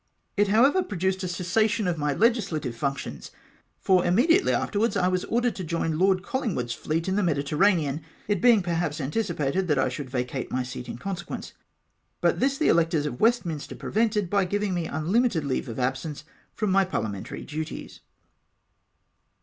[0.35, 3.37] It however produced a cessation of my legislative func tions I
[3.81, 8.41] for immediately afterwards I was ordered to join Lord Collingwood's fleet in the Mediterranean; it
[8.41, 11.53] being perhaps anticipated that I should vacate my seat in consequence;
[12.19, 16.23] but this the electors of Westminster pre vented, by giving me unlimited leave of absence
[16.55, 17.99] from my parhamentary duties.